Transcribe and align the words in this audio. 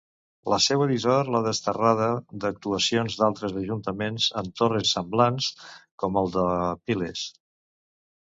La 0.51 0.57
seua 0.67 0.85
dissort 0.91 1.27
l'ha 1.33 1.41
desterrada 1.47 2.07
d'actuacions 2.45 3.17
d'altres 3.19 3.53
ajuntaments 3.61 4.31
en 4.41 4.49
torres 4.61 4.95
semblants, 4.97 5.51
com 6.05 6.19
el 6.23 6.33
de 6.37 6.47
Piles. 6.91 7.27